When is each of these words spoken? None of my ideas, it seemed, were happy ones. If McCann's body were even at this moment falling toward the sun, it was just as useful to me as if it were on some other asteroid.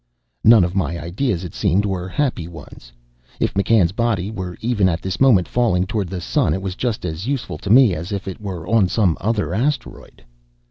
None 0.43 0.63
of 0.63 0.73
my 0.75 0.99
ideas, 0.99 1.43
it 1.43 1.53
seemed, 1.53 1.85
were 1.85 2.07
happy 2.07 2.47
ones. 2.47 2.91
If 3.39 3.53
McCann's 3.53 3.91
body 3.91 4.31
were 4.31 4.57
even 4.59 4.89
at 4.89 4.99
this 4.99 5.19
moment 5.21 5.47
falling 5.47 5.85
toward 5.85 6.07
the 6.09 6.19
sun, 6.21 6.55
it 6.55 6.61
was 6.63 6.73
just 6.73 7.05
as 7.05 7.27
useful 7.27 7.59
to 7.59 7.69
me 7.69 7.93
as 7.93 8.11
if 8.11 8.27
it 8.27 8.41
were 8.41 8.67
on 8.67 8.87
some 8.87 9.15
other 9.21 9.53
asteroid. 9.53 10.23